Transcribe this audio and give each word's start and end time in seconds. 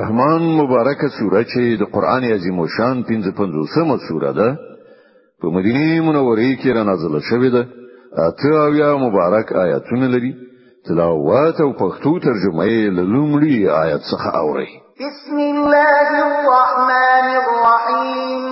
رحمان 0.00 0.42
مبارکه 0.56 1.08
سوره 1.20 1.44
چې 1.44 1.60
د 1.80 1.84
قران 1.94 2.24
عظیم 2.24 2.58
او 2.60 2.66
شان 2.76 3.04
55مه 3.08 3.98
سوره 4.08 4.32
ده 4.32 4.48
په 5.42 5.46
مدینه 5.56 6.00
منوره 6.08 6.54
کې 6.60 6.68
را 6.76 6.82
نازله 6.84 7.20
شوې 7.30 7.50
ده 7.54 7.68
اته 8.28 8.52
اویا 8.64 8.96
مبارک 8.96 9.52
آیاتونه 9.52 10.06
لري 10.14 10.34
تلاوت 10.86 11.60
او 11.60 11.72
پښتو 11.72 12.10
ترجمه 12.26 12.66
یې 12.66 12.90
لومړی 13.14 13.68
آیت 13.82 14.00
څخه 14.12 14.28
اوري 14.42 14.70
بسم 15.04 15.36
الله 15.54 16.08
الرحمن 16.36 17.28
الرحیم 17.44 18.44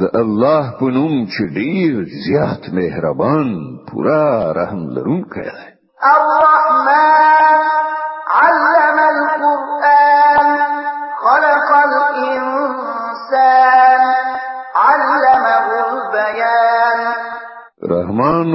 د 0.00 0.04
الله 0.22 0.62
په 0.78 0.84
نوم 0.96 1.26
چې 1.26 1.42
ډیر 1.58 2.04
زیات 2.26 2.62
مهربان 2.74 3.54
پورا 3.90 4.52
رحم 4.58 4.82
لرونکی 4.96 5.40
دی 5.42 5.66
الله 6.14 6.53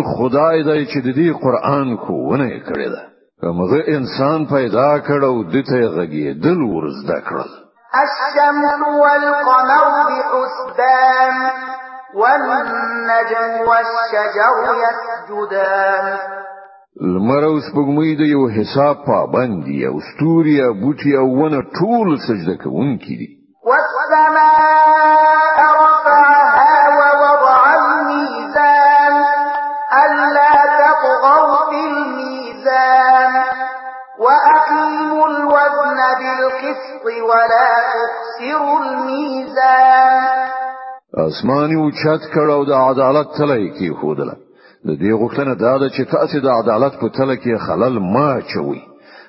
خدای 0.03 0.63
دی 0.63 0.85
چې 0.91 0.99
د 1.05 1.07
دې 1.17 1.33
قران 1.43 1.97
کو 1.97 2.13
ونه 2.13 2.49
کړی 2.67 2.87
دا 2.93 3.03
کومه 3.41 3.83
انسان 3.95 4.45
پیدا 4.45 4.99
کړو 4.99 5.43
د 5.53 5.65
ته 5.69 5.79
غږی 5.95 6.33
دل 6.43 6.59
ورزده 6.73 7.21
کړل 7.27 7.49
الشمس 8.03 8.81
والقمر 8.87 10.11
بحسبان 10.31 11.37
والنجم 12.13 13.67
والشجر 13.69 14.57
يسجدان 14.87 16.17
لمر 17.01 17.43
اوس 17.43 17.63
پګمې 17.75 18.15
د 18.21 18.21
یو 18.35 18.47
حساب 18.49 18.95
پابند 19.05 19.63
دی 19.65 19.85
او 19.85 19.99
ستوري 20.09 20.61
او 20.63 20.73
بوټي 20.73 21.15
او 21.17 21.27
ونه 21.39 21.61
ټول 21.79 22.17
سجده 22.27 22.55
کوونکي 22.63 23.15
دي 23.19 23.27
والسماء 23.69 25.28
اسماني 41.29 41.75
او 41.81 41.89
چت 42.01 42.21
کړو 42.33 42.59
د 42.71 42.73
عدالت 42.89 43.27
تلې 43.37 43.67
کې 43.77 43.89
خودله 43.99 44.35
د 44.87 44.89
دې 45.01 45.11
غوښتنه 45.21 45.53
دا 45.65 45.73
ده 45.81 45.87
چې 45.95 46.01
تاسو 46.13 46.35
د 46.45 46.47
عدالت 46.59 46.93
په 47.01 47.07
تله 47.17 47.35
کې 47.43 47.53
خلل 47.65 47.93
ما 48.15 48.31
چوي 48.51 48.81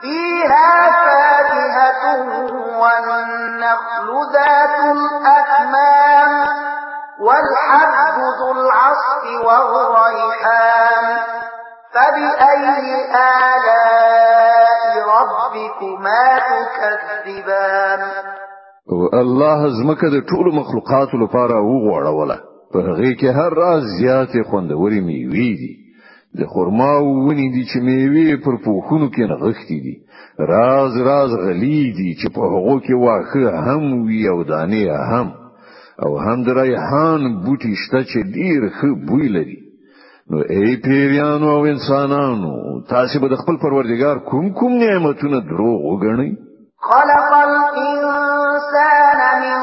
فيها 0.00 0.72
فاكهه 1.04 2.04
والنخل 2.82 4.06
ذات 4.34 4.74
الاكمام 4.96 6.30
والحب 7.26 8.16
ذو 8.38 8.48
العصف 8.60 9.22
والريحان 9.46 10.65
فبأي 11.96 12.94
آلاء 13.10 14.86
ربكما 15.20 16.38
تكذبان 16.76 18.00
الله 19.20 19.68
زمکه 19.80 20.08
د 20.10 20.18
ټولو 20.30 20.52
مخلوقاتو 20.52 21.16
لپاره 21.16 21.56
وغوړوله 21.60 22.36
په 22.72 22.78
هغه 22.88 23.10
کې 23.20 23.28
هر 23.38 23.50
راز 23.62 23.82
زیاتې 24.00 24.42
خوندورې 24.50 24.98
میوې 25.08 25.48
دي 25.60 25.72
د 26.38 26.40
خرما 26.54 26.92
ونې 27.00 27.48
دي 27.54 27.64
چې 27.70 27.78
میوې 27.88 28.36
پر 28.44 28.54
پوښونو 28.64 29.06
کې 29.14 29.24
نغښتې 29.32 29.78
دي 29.86 29.94
راز 30.52 30.96
راز 31.10 31.30
غلي 31.44 31.82
دي 32.00 32.10
چې 32.20 32.26
په 32.36 32.40
هغه 32.52 32.80
کې 32.86 32.94
واخه 33.04 33.48
هم 33.66 33.84
وی 34.06 34.28
او 34.32 34.42
دانې 34.52 34.84
هم 35.12 35.28
او 36.04 36.18
هم 36.24 36.42
د 36.46 36.48
ریحان 36.60 37.22
بوټي 37.44 37.74
شته 37.82 38.00
چې 38.10 38.18
ډیر 38.38 38.60
ښه 38.78 38.88
بوی 39.08 39.28
لري 39.36 39.58
نو 40.30 40.38
ای 40.50 40.76
پیریانو 40.84 41.48
او 41.48 41.64
انسانانو 41.72 42.80
تاسو 42.90 43.20
به 43.20 43.36
خپل 43.36 43.56
پروردگار 43.62 44.18
کوم 44.18 44.52
کوم 44.54 44.72
نعمتونه 44.72 45.40
دروغ 45.40 45.80
وګڼئ 45.90 46.30
خلق 46.86 47.28
الانسان 47.42 49.18
من 49.40 49.60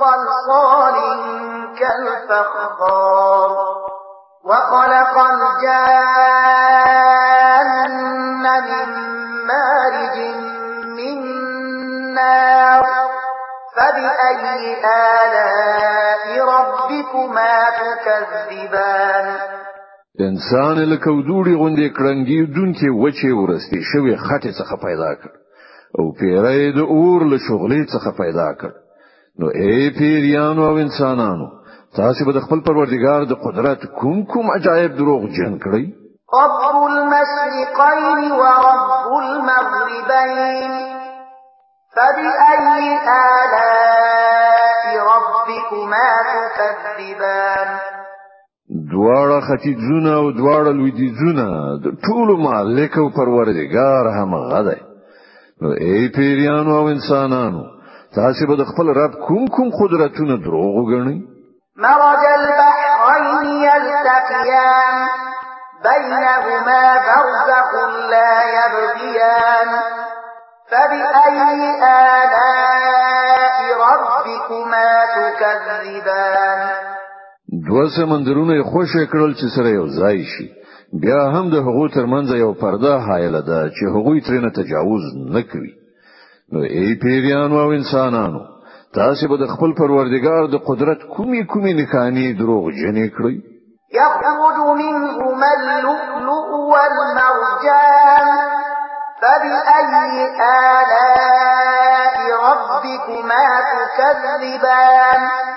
صلصال 0.00 0.96
كالفخار 1.78 3.50
وخلق 4.44 5.16
الجان 5.16 5.72
من 8.44 8.66
مارج 9.50 10.16
من 10.96 11.18
نار 12.14 12.82
فبأي 13.76 14.74
آلاء 14.84 16.46
ربكما 16.46 17.62
تكذبان 17.70 19.26
انسان 20.22 20.78
لکه 20.92 21.10
وډوړي 21.12 21.54
غوندې 21.60 21.86
کړنګي 21.96 22.40
دونکې 22.56 22.88
وچه 23.02 23.28
ورستي 23.40 23.80
شوی 23.90 24.16
خټه 24.24 24.50
څخه 24.58 24.74
پیدا 24.86 25.10
کړ 25.20 25.28
او 25.98 26.04
پیرې 26.18 26.76
د 26.76 26.78
اور 26.94 27.20
له 27.32 27.38
شغلې 27.46 27.80
څخه 27.94 28.10
پیدا 28.18 28.48
کړ 28.60 28.70
نو 29.40 29.46
ای 29.58 29.90
پیریانو 29.98 30.62
او 30.70 30.74
انسانانو 30.84 31.46
تاسو 31.98 32.24
به 32.26 32.32
د 32.34 32.38
خپل 32.46 32.60
پروردګار 32.68 33.20
د 33.26 33.32
قدرت 33.46 33.80
کوم 34.00 34.22
کوم 34.30 34.50
عجایب 34.50 34.96
دروغ 34.98 35.22
جن 35.38 35.58
کړی 35.64 35.84
رب 36.38 36.60
المشرقين 36.74 38.32
ورب 38.42 38.88
المغربين 39.22 40.70
فبأي 41.96 42.86
آلاء 43.16 44.94
ربكما 45.12 46.08
تكذبان 46.58 47.93
دواړه 48.92 49.38
ختیځونه 49.48 50.10
او 50.20 50.26
دواړه 50.40 50.70
لویدیځونه 50.78 51.44
د 51.84 51.86
ټولو 52.04 52.32
مالک 52.48 52.92
او 53.02 53.06
پروردګار 53.18 54.04
هم 54.18 54.30
غدای 54.50 54.80
نو 55.62 55.68
ای 55.86 56.08
پیریانو 56.16 56.74
او 56.80 56.84
انسانانو 56.94 57.62
تاسو 58.18 58.46
به 58.48 58.56
د 58.56 58.62
خپل 58.70 58.86
رب 59.00 59.12
کوم 59.26 59.44
کوم 59.56 59.68
قدرتونه 59.80 60.36
دروغ 60.46 60.72
وګڼئ 60.76 61.18
مرج 61.84 62.22
البحرين 62.40 63.46
يلتقيان 63.68 64.96
بينهما 65.84 66.82
برزخ 67.06 67.70
لا 68.14 68.32
يبغيان 68.58 69.68
فبأي 70.70 71.54
آلاء 71.84 73.62
ربكما 73.88 74.90
تكذبان 75.16 76.93
دوه 77.68 77.84
سمندرونه 77.96 78.62
خوش 78.72 78.92
کړل 79.12 79.32
چې 79.40 79.46
سره 79.56 79.68
یو 79.78 79.86
ځای 79.98 80.18
شي 80.32 80.46
بیا 81.02 81.20
هم 81.34 81.44
د 81.54 81.56
حقوق 81.66 81.88
ترمنځ 81.96 82.28
یو 82.44 82.52
پرده 82.62 82.92
حایله 83.06 83.40
ده 83.50 83.60
چې 83.76 83.82
حقوق 83.94 84.16
ترنه 84.26 84.50
تجاوز 84.58 85.04
نکوي 85.34 85.72
نو 86.52 86.58
ای 86.60 86.94
پیریانو 87.02 87.56
او 87.64 87.70
انسانانو 87.78 88.40
تاسو 88.98 89.28
به 89.28 89.36
د 89.38 89.46
خپل 89.54 89.72
پروردگار 89.80 90.46
د 90.54 90.64
قدرت 90.68 91.00
کومي 91.14 91.42
کومي 91.52 91.72
نکانی 91.80 92.26
دروغ 92.40 92.64
جنې 92.80 93.06
کړی 93.16 93.36
يخرج 93.98 94.60
منهما 94.82 95.48
اللؤلؤ 95.60 96.50
والمرجان 96.72 98.48
فبأي 99.20 100.18
آلاء 100.52 102.24
ربكما 102.48 103.44
تكذبان 103.74 105.52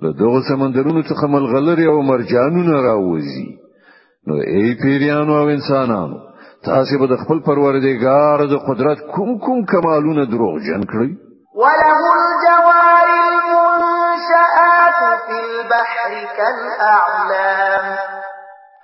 له 0.00 0.10
دغه 0.22 0.40
سمندرونو 0.48 1.02
څخه 1.10 1.24
ملغلري 1.34 1.86
او 1.90 2.02
مرجانونه 2.02 2.74
راوځي 2.88 3.46
نو 4.26 4.34
ای 4.52 4.74
پیریانو 4.82 5.32
او 5.40 5.48
انسانانو 5.56 6.18
تاسو 6.66 6.98
به 7.00 7.06
د 7.08 7.14
خپل 7.22 7.38
پروردګار 7.48 8.38
د 8.52 8.54
قدرت 8.68 8.98
کوم 9.14 9.30
کوم 9.44 9.58
کمالونه 9.70 10.22
دروغ 10.32 10.54
جن 10.68 10.82
کړی 10.92 11.10
وله 11.62 11.98
الجوار 12.22 13.06
المنشآت 13.22 15.00
في 15.26 15.36
البحر 15.48 16.10
كالأعلام 16.36 17.84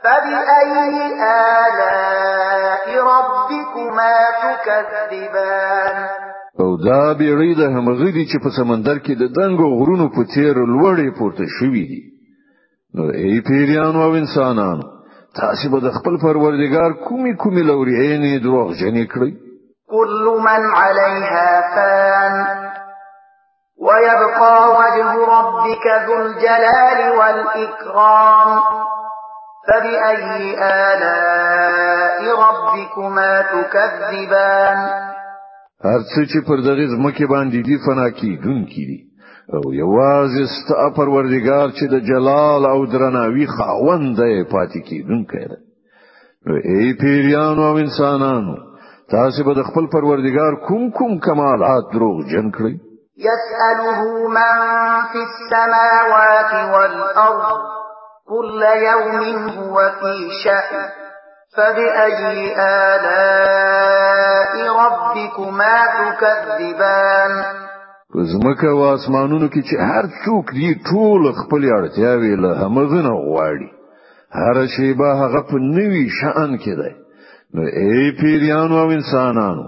فبأي 0.02 0.74
آلاء 1.48 2.88
ربكما 3.12 4.14
تكذبان 4.44 6.08
او 6.62 6.68
دا 6.88 7.04
بیړی 7.18 7.52
د 7.60 7.62
همغې 7.74 8.10
دي 8.16 8.24
چې 8.30 8.36
په 8.44 8.50
سمندر 8.58 8.96
کې 9.04 9.14
د 9.20 9.24
دنګو 9.38 9.66
غرونو 9.78 10.06
په 10.14 10.20
تیر 10.34 10.56
لوړې 10.74 11.08
پورته 11.18 11.44
شوې 11.56 11.84
دي 11.90 12.02
نو 12.94 13.02
ای 13.20 13.36
پیریانو 13.48 14.00
او 14.06 14.12
انسانانو 14.22 14.86
تاسو 15.38 15.66
به 15.72 15.78
د 15.86 15.88
خپل 15.96 16.14
پروردگار 16.24 16.90
کومې 17.06 17.32
کومې 17.42 17.62
لوري 17.70 17.94
عینې 18.02 18.32
دروغ 18.44 18.68
جنې 18.80 19.04
کړی 19.12 19.32
كل 19.92 20.24
من 20.46 20.62
عليها 20.82 21.52
فان 21.74 22.34
ويبقى 23.86 24.56
وجه 24.78 25.08
ربك 25.36 25.84
ذو 26.06 26.14
الجلال 26.26 27.00
والإكرام 27.18 28.48
فبأي 29.66 30.38
آلاء 30.90 32.22
ربكما 32.46 33.30
تكذبان 33.52 34.78
هر 35.84 36.00
څه 36.12 36.20
چې 36.30 36.38
پر 36.48 36.58
دغه 36.66 36.84
ځمکه 36.94 37.26
باندې 37.34 37.58
دي 37.66 37.76
فنا 37.86 38.08
کیږي 38.18 38.84
دي 38.90 38.98
او 39.56 39.62
یوازې 39.82 40.44
ست 40.56 40.70
پروردگار 40.98 41.68
چې 41.78 41.84
د 41.92 41.96
جلال 42.08 42.62
او 42.72 42.80
درناوي 42.94 43.46
خاوند 43.54 44.08
دی 44.20 44.44
پاتې 44.52 44.80
کیږي 44.88 45.58
ای 46.72 46.88
پیریانو 47.00 47.62
او 47.70 47.76
انسانانو 47.84 48.56
تاسو 49.10 49.44
به 49.44 49.52
د 49.54 49.62
خپل 49.68 49.86
پروردگار 49.94 50.52
کوم 50.66 50.90
کوم 50.98 51.18
کمالات 51.26 51.84
دروغ 51.94 52.18
جن 52.32 52.50
کړی 52.58 52.74
يسأله 53.30 54.28
من 54.36 54.58
في 55.12 55.20
السماوات 55.30 56.52
والأرض 56.74 57.58
كل 58.28 58.60
يوم 58.90 59.48
هو 59.48 59.74
في 60.00 60.14
شأن 60.44 60.82
فبأي 61.56 62.54
آلام 62.60 63.77
آیات 64.54 64.78
ربکما 64.84 65.76
تکذبان 65.98 67.30
زمکه 68.32 68.66
او 68.68 68.80
اسمانونو 68.82 69.48
کې 69.48 69.62
چې 69.68 69.76
هر 69.90 70.04
څوک 70.24 70.44
دی 70.58 70.68
ټول 70.90 71.32
خپل 71.40 71.62
اړتیاوي 71.78 72.34
له 72.44 72.50
همغه 72.62 73.00
نه 73.06 73.12
غواړي 73.26 73.68
هر 74.40 74.66
شی 74.74 74.92
به 75.00 75.08
هغه 75.22 75.40
په 75.50 75.56
نوي 75.76 76.04
شان 76.20 76.56
کې 76.58 76.72
دی 76.80 76.92
نو 77.54 77.62
ای 77.82 78.10
پیریانو 78.20 78.76
او 78.82 78.88
انسانانو 78.98 79.64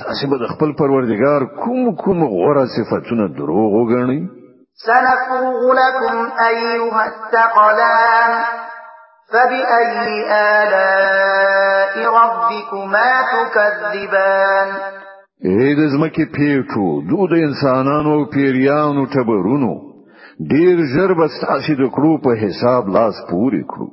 تاسو 0.00 0.26
به 0.30 0.46
خپل 0.52 0.72
پروردگار 0.80 1.40
کوم 1.64 1.94
کوم 2.02 2.18
غوړه 2.34 2.64
صفاتونه 2.76 3.28
دروغ 3.38 3.70
وګڼئ 3.80 4.20
سنفرغ 4.86 5.62
لكم 5.82 6.16
أيها 6.48 7.02
الثقلان 7.10 8.32
فبأي 9.28 10.26
آلاء 10.26 11.94
ربكما 12.20 13.10
تكذبان 13.34 14.68
اے 15.44 15.66
د 15.78 15.80
زمکه 15.94 16.24
پیټو 16.36 16.86
دو 17.10 17.26
د 17.32 17.42
انسانانو 17.48 18.14
پیریانو 18.34 19.04
تبرونو 19.16 19.74
ډیر 20.52 20.80
ژر 20.94 21.14
بس 21.20 21.36
تاسو 21.44 21.76
د 21.82 21.90
کړو 21.96 22.12
په 22.26 22.40
حساب 22.42 22.88
لاس 22.96 23.20
پوری 23.30 23.62
کړو 23.62 23.88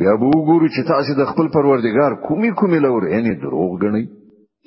بیا 0.00 0.14
وګورو 0.22 0.68
چې 0.74 0.88
تاسو 0.92 1.16
د 1.20 1.24
خپل 1.30 1.48
پروردگار 1.58 2.18
کومي 2.26 2.50
کومي 2.62 2.78
لور 2.88 3.08
یعنی 3.14 3.34
دروغ 3.44 3.78
غنی 3.84 4.04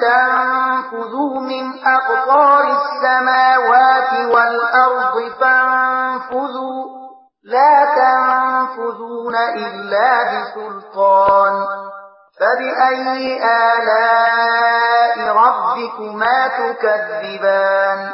تنفذوا 0.00 1.40
من 1.40 1.64
أقطار 1.84 2.64
السماوات 2.78 4.12
والأرض 4.34 5.14
فانفذوا 5.40 6.80
لا 7.44 7.76
تنفذون 8.00 9.34
إلا 9.66 10.12
بسلطان 10.30 11.52
فبأي 12.40 13.36
آلاء 13.42 15.36
ربكما 15.42 16.48
تكذبان 16.48 18.08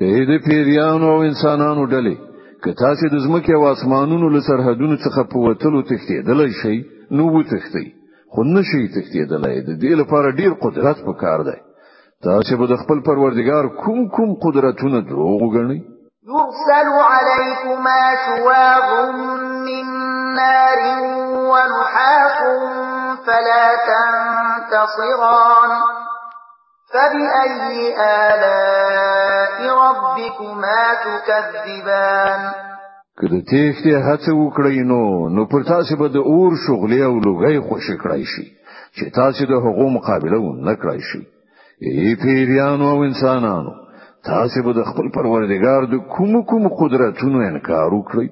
اې 0.00 0.24
د 0.30 0.44
پیریانو 0.46 1.06
او 1.14 1.22
انسانانو 1.22 1.86
ډلې 1.94 2.16
که 2.64 2.72
تاسو 2.80 3.08
د 3.14 3.22
زمکه 3.26 3.54
او 3.54 3.66
اسمانونو 3.72 4.28
له 4.28 4.40
سرحدونو 4.48 4.96
څخه 4.96 5.22
په 5.30 5.38
وتلو 5.38 5.80
تښتېدل 5.90 6.40
شئ 6.62 6.76
نو 7.16 7.24
وتښتئ 7.36 7.86
خو 8.36 8.44
نشي 8.56 8.82
تښتېدلای 8.94 9.58
د 9.68 9.70
دې 9.82 9.92
لپاره 10.00 10.36
ډیر 10.40 10.52
قدرت 10.64 10.96
پکار 11.08 11.38
دی 11.48 11.58
تاسو 12.26 12.54
به 12.60 12.66
د 12.72 12.74
خپل 12.82 12.98
پروردګار 13.08 13.64
کوم 13.82 14.00
کوم 14.16 14.30
قدرتونه 14.44 14.98
دروغ 15.08 15.36
وګڼئ 15.44 15.80
يرسل 16.32 16.88
عليكما 17.14 18.02
شواظ 18.24 18.88
من 19.68 19.86
نار 20.38 20.78
ونحاس 21.52 22.38
فلا 23.26 23.66
تنتصران 23.90 25.70
فبأي 26.92 27.74
آلاء 28.00 29.60
ربكما 29.86 30.82
تكذبان 31.06 32.65
که 33.20 33.24
د 33.32 33.34
تېښتې 33.50 33.92
هڅه 34.08 34.32
وکړئ 34.42 34.76
نو 34.90 35.00
نو 35.34 35.42
پر 35.52 35.60
تاسو 35.72 35.92
به 36.00 36.06
د 36.14 36.16
اور 36.30 36.52
شغلې 36.64 37.00
او 37.08 37.14
لوګۍ 37.26 37.56
خوشې 37.66 37.96
کړای 38.02 38.24
شي 38.32 38.46
چې 38.96 39.04
تاسو 39.18 39.40
د 39.50 39.54
هغو 39.64 39.86
مقابله 39.96 40.36
ونه 40.40 40.74
کړای 40.80 41.00
شي 41.10 41.22
ای 41.86 42.10
پیریانو 42.22 42.84
او 42.94 42.98
انسانانو 43.10 43.72
تاسو 44.30 44.56
به 44.66 44.72
د 44.74 44.80
خپل 44.90 45.06
پروردګار 45.18 45.80
د 45.92 45.94
کوم 46.14 46.32
کوم 46.50 46.64
قدرتونو 46.80 47.38
انکار 47.50 47.88
وکړئ 47.94 48.28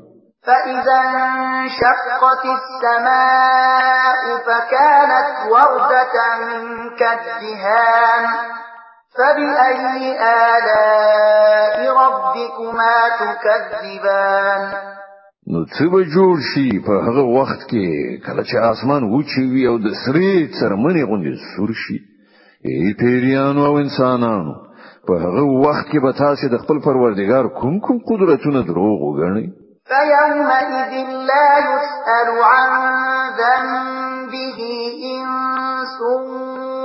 فإذا 0.48 0.98
انشقت 1.22 2.42
السماء 2.56 4.22
فكانت 4.48 5.28
وردة 5.52 6.02
كالدهان 7.00 8.25
فبأي 9.16 10.12
آلاء 10.20 11.94
ربكما 11.96 12.94
تكذبان 13.20 14.72
نو 15.55 15.61
څه 15.75 15.84
به 15.93 16.00
جوړ 16.14 16.34
شي 16.55 16.69
په 16.87 16.93
هغه 17.06 17.25
وخت 17.38 17.61
کې 17.70 17.87
کله 18.26 18.43
چې 18.49 18.56
اسمان 18.72 19.02
وچی 19.14 19.44
وي 19.52 19.66
او 19.70 19.78
د 19.87 19.88
سری 20.05 20.31
څرمنې 20.58 21.02
غوندې 21.11 21.34
سور 21.56 21.70
شي 21.82 21.99
ای 22.69 22.93
پیریانو 23.02 23.66
او 23.66 23.76
انسانانو 23.84 24.55
په 25.08 25.12
هغه 25.25 25.43
وخت 25.66 25.87
کې 25.93 25.99
به 26.05 26.12
تاسو 26.22 26.49
د 26.49 26.56
خپل 26.64 26.76
پروردګار 26.88 27.44
کوم 27.61 27.75
کوم 27.84 27.99
قدرتونه 28.11 28.61
دروغ 28.70 28.99
وګڼئ 29.08 29.46
فَيَوْمَئِذٍ 29.90 30.93
لَا 31.31 31.49
يُسْأَلُ 31.70 32.28
عَن 32.52 32.81
ذَنبِهِ 33.40 34.61
إِنسٌ 35.12 35.96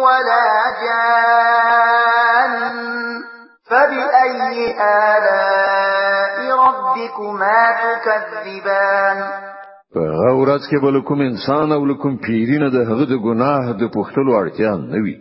وَلَا 0.05 0.49
جَانٌّ 0.83 1.78
فبأي 4.19 4.71
آلاء 4.73 6.37
ربكما 6.67 7.75
تكذبان 7.85 9.17
په 9.95 9.99
غورز 10.01 10.63
کې 10.71 10.77
بل 10.83 11.01
کوم 11.07 11.19
انسان 11.21 11.71
او 11.71 11.81
کوم 12.01 12.17
پیرینه 12.25 12.69
د 12.75 12.87
هغه 12.89 13.05
د 13.11 13.15
ګناه 13.27 13.63
د 13.81 13.83
پښتلو 13.95 14.31
اړتیا 14.41 14.73
نه 14.91 14.97
وي 15.03 15.15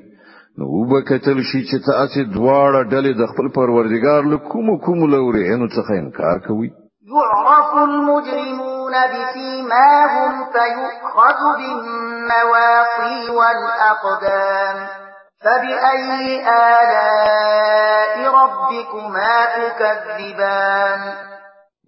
نو 0.58 0.64
وب 0.76 0.90
کتل 1.10 1.38
شي 1.50 1.60
چې 1.68 1.76
تاسو 1.90 2.20
دواړه 2.36 2.80
ډلې 2.92 3.12
د 3.20 3.22
خپل 3.30 3.46
پروردگار 3.58 4.22
له 4.32 4.36
کوم 4.50 4.66
کوم 4.84 4.98
لوري 5.14 5.44
انو 5.52 5.66
څخه 5.76 5.92
انکار 6.02 6.38
کوي 6.48 6.70
يعرف 7.14 7.68
المجرمون 7.88 8.94
بسيماهم 9.14 10.32
فيؤخذ 10.52 11.38
بالنواصي 11.58 13.18
والأقدام 13.38 15.06
فبأي 15.44 16.40
آلاء 16.40 18.34
ربكما 18.34 19.44
تكذبان 19.56 20.98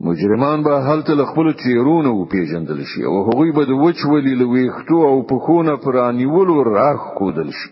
مجرمان 0.01 0.63
به 0.63 0.93
هلته 0.95 1.13
له 1.15 1.25
خپل 1.25 1.55
چیرونه 1.65 2.09
او 2.09 2.25
پیژندل 2.29 2.85
شي 2.85 3.05
او 3.05 3.15
هغوی 3.31 3.53
به 3.53 3.65
د 3.65 3.71
وچ 3.71 3.97
ولې 4.13 4.35
لويختو 4.41 4.95
او 5.09 5.23
پخونه 5.31 5.77
پرانیولو 5.85 6.63
راخ 6.63 7.01
کودل 7.19 7.51
شي 7.59 7.71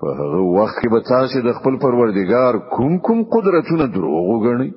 په 0.00 0.06
هغه 0.18 0.40
وخت 0.58 0.76
کې 0.82 0.88
به 0.92 1.00
تاسو 1.12 1.40
د 1.42 1.52
خپل 1.58 1.74
پروردګار 1.84 2.54
کوم 2.74 2.98
کوم 3.06 3.22
قدرتونه 3.34 3.84
دروغ 3.94 4.24
وګڼئ 4.32 4.70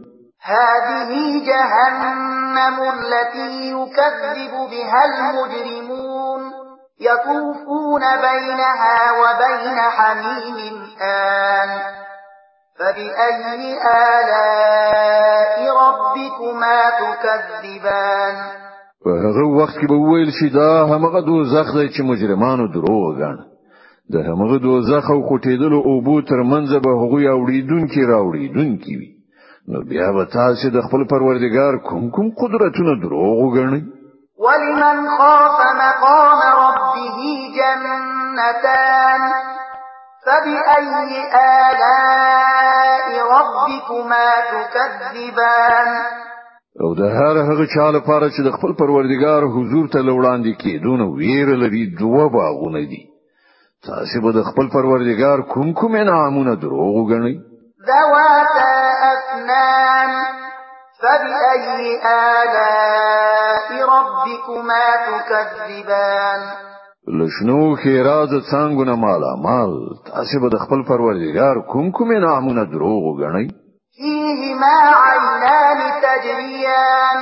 هذه 0.53 1.25
جهنم 1.49 2.75
التي 2.95 3.51
يكذب 3.71 4.53
بها 4.71 5.01
المجرمون 5.11 5.78
يطوفون 6.99 8.01
بينها 8.27 8.99
وبين 9.21 9.77
حميم 9.97 10.77
آن 11.01 11.69
فبأي 12.79 13.75
آلاء 14.15 15.57
ربكما 15.83 16.79
تكذبان 17.01 18.35
په 19.05 19.09
هغه 19.25 19.45
وخت 19.57 19.77
کې 19.79 19.87
به 19.87 19.95
ویل 19.95 20.31
شي 20.39 20.49
دا 20.49 20.71
همغه 20.91 21.19
دوزخ 21.21 21.67
دی 21.77 21.87
چې 21.89 22.01
مجرمانو 22.03 22.65
دروغ 22.73 23.05
ګڼ 23.19 23.35
د 24.13 24.17
همغه 24.27 24.57
دوزخ 24.67 25.05
او 25.11 25.19
کوټېدلو 25.29 25.77
او 25.87 26.01
بو 26.05 26.15
ترمنځ 26.29 26.69
به 26.83 26.91
هغه 27.01 27.21
اوریدونکي 27.37 28.01
راوړيدونکي 28.11 28.93
وي 28.99 29.09
نو 29.71 29.81
بیا 29.89 30.07
به 30.15 30.25
تاسو 30.25 30.69
د 30.69 30.81
خپل 30.87 31.01
پروردګار 31.11 31.73
کوم 31.87 32.09
کوم 32.11 32.27
قدرتونه 32.41 32.93
دروغ 33.03 33.37
ګڼئ 33.57 33.81
ولمن 34.43 35.09
خاف 35.17 35.59
مقام 35.81 36.39
ربه 36.63 37.17
جنتان 37.57 39.21
فبأي 40.25 41.25
آلاء 41.67 43.09
ربكما 43.35 44.27
تكذبان 44.53 45.87
او 46.81 46.93
د 46.95 47.01
هر 47.01 47.35
هغه 47.51 47.65
چا 47.75 47.85
لپاره 47.97 48.29
چې 48.29 48.41
د 48.43 48.49
خپل 48.57 48.71
پروردگار 48.81 49.41
حضور 49.55 49.85
ته 49.93 49.99
لوړاندې 50.09 50.51
کیدونه 50.63 51.05
ویره 51.17 51.55
لري 51.63 51.95
دوه 51.99 52.29
باغونه 52.29 52.79
دي 52.91 53.01
تاسو 53.87 54.21
به 54.21 54.31
د 54.31 54.43
خپل 54.49 54.67
پروردگار 54.75 55.41
کوم 55.41 55.73
کوم 55.73 55.95
انعامونه 55.95 56.55
دروغ 56.55 56.95
غنئ 57.11 57.35
ذواتا 57.87 58.69
افنان 59.13 60.09
فبأي 60.99 61.95
آلاء 62.05 63.69
ربكما 63.85 64.85
تكذبان 65.17 66.41
لشنو 67.19 67.75
خیراز 67.75 68.29
څنګه 68.51 68.83
نه 68.85 68.95
مالا 68.95 69.31
مال 69.43 69.71
تاسو 70.05 70.49
به 70.49 70.57
خپل 70.57 70.83
پروردگار 70.87 71.55
کوم 71.71 71.91
کوم 71.91 72.11
نامونه 72.11 72.63
دروغ 72.71 73.01
وګڼئ 73.07 73.47
فيهما 73.97 74.75
عينان 75.07 75.79
تجريان 76.07 77.19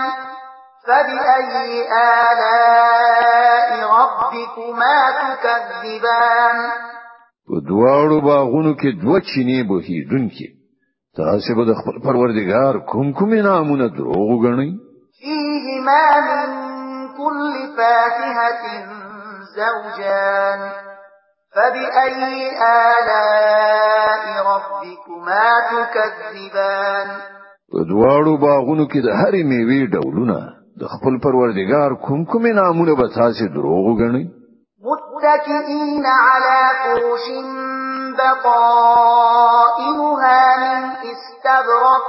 فبأي 0.87 1.85
آلاء 1.97 3.71
ربكما 3.97 4.97
تكذبان 5.23 6.57
په 7.47 7.55
دواړو 7.69 8.21
باغونو 8.21 8.73
کې 8.79 8.89
دوه 9.01 9.19
چینې 9.21 9.57
بهیدونکې 9.71 10.56
تاسو 11.21 11.55
به 11.55 11.63
د 11.65 11.71
خپل 11.79 11.95
پروردگار 12.05 12.73
کوم 12.91 13.07
کوم 13.17 13.31
نامونه 13.33 13.87
دروغ 13.97 14.29
غنئ 14.45 14.69
فيهما 15.21 16.05
من 16.29 16.47
كل 17.19 17.49
فاكهة 17.77 18.63
زوجان 19.59 20.59
فبأي 21.55 22.49
آلاء 22.97 24.23
ربكما 24.51 25.47
تكذبان 25.73 27.07
په 27.71 27.79
دواړو 27.91 28.33
باغونو 28.43 28.85
کې 28.91 28.99
د 29.05 29.09
هرې 29.19 29.43
میوې 29.51 29.81
ډولونه 29.93 30.37
د 30.79 30.83
خپل 30.93 31.13
پروردگار 31.25 31.95
کوم 32.05 32.25
کوم 32.25 32.47
نامونه 32.47 32.95
به 32.95 33.07
تاسو 33.19 33.43
دروغ 33.55 33.85
غنئ 34.01 34.25
متکئین 34.89 36.03
علی 36.29 36.65
فرش 36.83 37.27
بطائرها 38.17 40.57
من 40.57 40.79
استبرق 41.13 42.07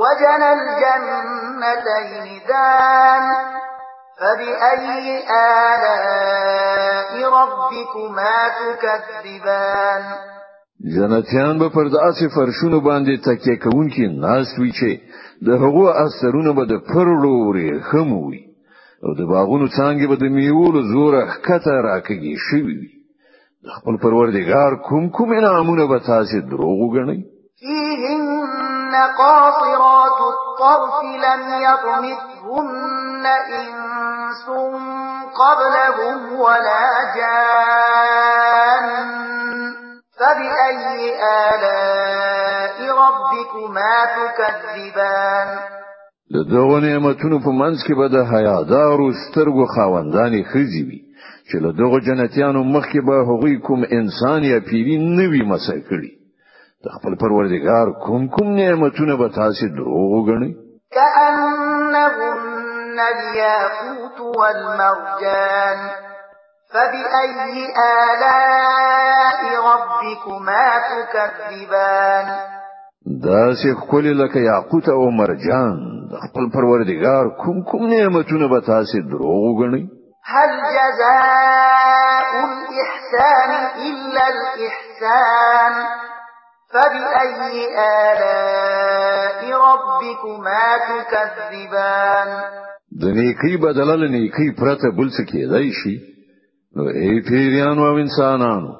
وجنى 0.00 0.48
الجنتين 0.60 2.26
دان 2.48 3.24
فبأي 4.20 5.06
آلاء 5.30 7.30
ربكما 7.38 8.34
تكذبان 8.60 10.02
جنتیان 10.96 11.58
به 11.58 11.68
پر 11.68 11.88
داسې 11.90 12.26
فرشونو 12.36 12.80
باندې 12.80 13.20
تکیه 13.24 13.56
کوونکې 13.64 14.00
ناست 14.20 14.58
وي 14.58 14.70
چې 14.72 15.00
د 15.46 15.48
هغو 15.50 15.88
اثرونه 15.88 16.52
به 16.52 16.64
د 16.64 16.74
پرلوري 16.94 17.80
خموي 17.80 18.40
او 19.04 19.14
د 19.14 19.20
باغونو 19.30 19.66
څنګه 19.68 20.08
به 20.08 20.16
د 20.16 20.22
میوو 20.22 20.72
له 20.72 20.82
زوره 20.92 21.26
کته 21.46 21.72
راکږي 21.86 22.34
شوی 22.48 22.62
وي 22.78 22.95
خپل 23.74 23.96
پروردگار 23.96 24.80
کوم 24.82 25.10
کوم 25.10 25.30
انعامونه 25.30 25.86
به 25.86 25.98
تاسو 26.06 26.40
دروغ 26.40 26.78
وګڼئ 26.80 27.20
فيهن 27.60 28.92
قاصرات 29.18 30.18
الطرف 30.34 30.94
لم 31.26 31.42
يطمثهن 31.68 33.24
إنس 33.58 34.44
قبلهم 35.42 36.40
ولا 36.40 36.86
جان 37.16 38.86
فبأي 40.18 41.12
آلاء 41.52 42.76
ربكما 43.02 44.06
تكذبان 44.16 45.46
د 46.34 46.36
دغه 46.50 46.78
نعمتونو 46.80 47.38
په 47.38 47.50
منځ 47.50 47.76
کې 47.86 47.94
به 47.98 48.08
د 48.08 48.16
حیادارو 48.32 49.08
سترګو 49.22 49.64
خاوندانې 49.76 50.42
ښځې 50.52 50.80
وي 50.88 50.98
چې 51.48 51.56
له 51.64 51.70
دغه 51.80 51.96
جنتیانو 52.06 52.60
مخکې 52.74 52.98
به 53.06 53.16
هغوی 53.30 53.54
کوم 53.66 53.80
انسان 53.98 54.40
یا 54.52 54.58
پیری 54.68 54.96
نوی 55.18 55.42
مسه 55.50 55.74
کړي 55.88 56.10
د 56.84 56.86
خپل 56.96 57.12
پروردگار 57.22 57.86
کوم 58.06 58.22
کوم 58.34 58.46
نعمتونه 58.60 59.14
به 59.20 59.26
تاسو 59.38 59.64
دروغ 59.76 60.06
وګڼي 60.14 60.50
كأنهن 60.96 61.94
الياقوت 63.14 64.16
والمرجان 64.38 65.78
فبأي 66.72 67.52
آلاء 68.02 69.40
ربكما 69.72 70.66
تكذبان 70.92 72.26
دا 73.06 73.44
سه 73.54 73.74
خولي 73.80 74.12
لکه 74.14 74.38
یاقوت 74.40 74.88
او 74.88 75.10
مرجان 75.10 75.76
د 76.10 76.12
خپل 76.26 76.44
پروردگار 76.56 77.24
کوم 77.44 77.58
کوم 77.62 77.82
نعمتونه 77.86 78.46
به 78.48 78.60
تاسو 78.60 78.98
دروغ 79.10 79.42
وګڼي 79.50 79.95
هل 80.34 80.50
جزاء 80.78 82.28
الإحسان 82.50 83.80
إلا 83.88 84.24
الإحسان 84.28 85.74
فبأي 86.72 87.68
آلاء 88.10 89.58
ربكما 89.58 90.62
تكذبان 90.90 92.28
د 93.02 93.04
نیکی 93.20 93.56
بدل 93.62 93.88
له 94.00 94.08
نیکی 94.12 94.50
پرته 94.60 94.90
بل 94.98 95.08
څه 95.16 95.22
کېدای 95.32 95.70
شي 95.82 95.94
نو 96.76 96.84
ای 97.02 97.20
پیریان 97.30 97.78
او 97.78 97.96
انسانانو 98.04 98.72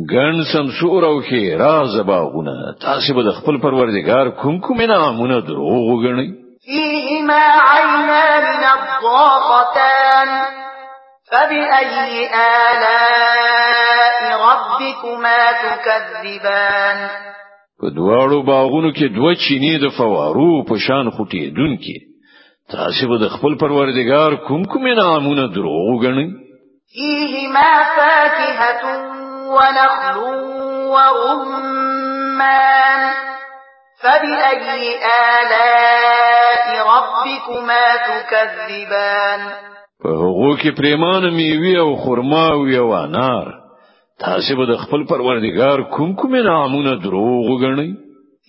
ګن 0.09 0.35
سمسور 0.53 1.03
او 1.05 1.21
کې 1.27 1.57
راز 1.59 1.93
باغونه 2.09 2.51
تاسو 2.81 3.13
به 3.19 3.31
خپل 3.37 3.55
پروردگار 3.59 4.27
کوم 4.41 4.57
کوم 4.67 4.81
نامونه 4.81 5.37
دروغ 5.47 5.87
وګڼئ 5.89 6.27
فيهما 6.65 7.45
عينان 7.71 8.43
نضاختان 8.59 10.35
فبأي 11.31 12.27
آلاء 12.27 14.21
ربكما 14.37 15.41
تكذبان 15.63 17.03
په 17.81 17.87
دواړو 17.97 18.37
باغونو 18.45 18.89
کې 18.93 19.05
دوه 19.15 19.33
چینې 19.33 19.73
د 19.81 19.85
فوارو 19.97 20.65
په 20.69 20.75
شان 20.87 21.05
خوټې 21.11 21.45
دن 21.57 21.77
کې 21.77 21.95
تاسو 22.71 23.03
به 23.07 23.15
خپل 23.29 23.53
پروردگار 23.57 24.31
کوم 24.47 24.61
کوم 24.65 24.83
نامونه 24.87 25.45
دروغ 25.53 25.83
وګڼئ 25.93 26.27
فيهما 26.93 27.71
فاكهه 27.97 29.18
ونخل 29.55 30.17
ورمان 30.93 33.01
فبأي 34.03 34.83
آلاء 35.39 36.65
ربكما 36.93 37.81
تكذبان 38.09 39.41
په 40.03 40.09
هغه 40.09 40.51
کې 40.61 40.69
پریمان 40.79 41.23
میوي 41.37 41.75
او 41.79 41.89
خرما 41.95 42.45
او 42.53 42.61
یو 42.67 42.93
انار 42.93 43.47
تاسو 44.19 44.55
به 44.55 44.65
د 44.65 44.75
خپل 44.77 45.05
پروردگار 45.11 45.83
کوم 45.95 46.15
کوم 46.15 46.35
نامونه 46.35 46.95
دروغ 47.03 47.45
وګڼئ 47.51 47.89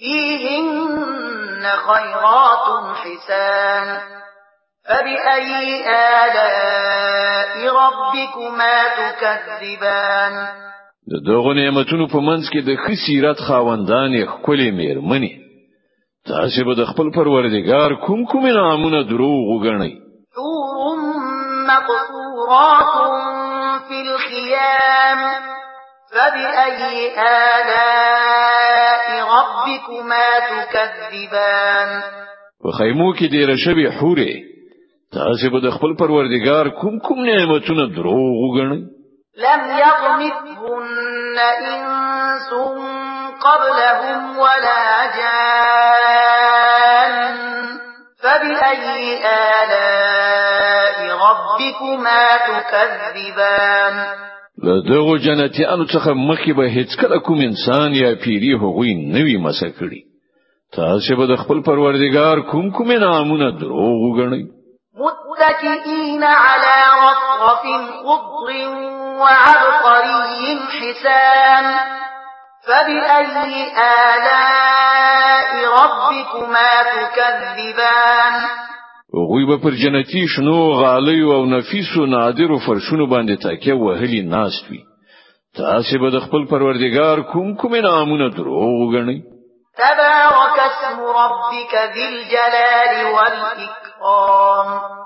فيهن 0.01 0.67
خيرات 1.89 2.67
حسان 3.03 3.99
فبأي 4.89 5.83
آلاء 5.93 7.71
ربكما 7.73 8.89
تكذبان 8.99 10.51
د 11.09 11.11
دغه 11.27 11.53
نعمتونو 11.61 12.05
په 12.15 12.19
منځ 12.29 12.43
کې 12.53 12.61
د 12.63 12.71
ښه 12.83 12.95
سیرت 13.05 13.39
خاوندانې 13.49 14.23
خپلې 14.35 14.69
میرمنې 14.79 15.33
تاسو 16.31 16.59
به 16.67 16.73
د 16.81 16.83
خپل 16.91 17.07
پروردګار 17.19 17.91
کوم 18.07 18.21
کوم 18.31 18.45
نامونه 18.61 18.99
دروغ 19.13 19.39
وګڼئ 19.53 19.93
مقصورات 21.71 23.85
في 23.89 23.99
الخيام 24.09 25.21
فبأي 26.13 26.81
آلاء 27.57 29.07
ربكما 29.37 30.27
تكذبان 30.51 31.91
وخیمو 32.65 33.09
کې 33.19 33.27
ډېر 33.35 33.49
شوی 33.65 33.87
حورې 33.97 34.31
تاسو 35.17 35.45
به 35.53 35.59
د 35.63 35.69
خپل 35.77 35.91
پروردګار 36.03 36.65
کوم 36.81 36.95
کوم 37.07 37.19
نعمتونه 37.31 37.85
دروغ 37.97 38.21
وګڼئ 38.47 38.81
لم 39.41 39.63
يطمثهن 39.79 41.37
إنس 41.69 42.51
قبلهم 43.45 44.21
ولا 44.39 44.83
جان 45.17 47.17
فبأي 48.23 48.97
آلاء 49.63 50.99
ربكما 51.17 52.23
تكذبان 52.37 53.97
له 54.63 54.75
دغه 54.83 55.23
انو 55.75 55.87
څخه 55.87 56.09
مخکې 56.13 56.53
به 56.53 56.69
هیڅ 56.69 56.97
کله 57.01 57.19
کوم 57.21 57.41
انسان 57.41 57.95
یا 57.95 58.15
پیری 58.25 58.55
هغوی 58.57 58.95
نوی 59.13 59.37
مسه 59.37 59.69
کړی 59.69 60.03
تاسو 60.77 61.17
به 61.17 61.27
د 61.27 61.37
خپل 61.45 61.61
پروردگار 61.63 62.41
کوم 62.53 62.71
کوم 62.71 62.93
نامونه 62.93 63.51
دروغ 63.59 64.17
وګڼئ 64.17 64.45
متکئین 65.01 66.23
علی 66.25 66.85
رفرف 67.01 67.65
خضر 68.05 68.90
وعبقري 69.21 70.59
حسان 70.79 71.67
فبأي 72.67 73.67
آلاء 74.17 75.53
ربكما 75.81 76.73
تكذبان 76.95 78.33
غوی 79.29 79.47
به 79.47 79.57
پر 79.63 79.71
جنتی 79.71 80.27
شنو 80.37 80.73
غالی 80.73 81.21
او 81.23 81.47
نفیس 81.47 81.97
و 81.97 82.07
نادر 82.07 82.51
و 82.53 82.59
فرشونو 82.59 83.07
باندې 83.07 83.43
تاکه 83.43 83.73
وهلی 83.75 84.23
ناشوي 84.23 84.81
تاسو 85.57 85.99
به 85.99 86.11
د 86.11 86.19
خپل 86.21 86.47
پروردگار 86.51 87.23
کم 87.33 87.55
کوم 87.55 87.75
نامونه 87.75 88.31
دروغ 88.31 88.93
غنی 88.97 89.23
تبارك 89.77 90.59
اسم 90.59 91.01
ربك 91.01 91.93
ذي 91.95 92.05
الجلال 92.09 93.07
والإكرام 93.15 95.00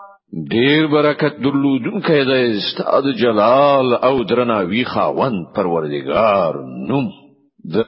ډیر 0.53 0.87
برکت 0.93 1.37
درلودونکی 1.45 2.23
دی 2.31 2.45
ستاسو 2.69 3.11
جلال 3.23 3.87
او 4.09 4.25
درناوی 4.25 4.85
خاوند 4.93 5.39
پروردگار 5.55 6.55
نوم 6.89 7.87